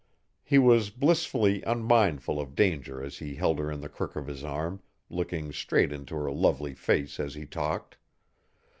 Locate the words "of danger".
2.39-3.03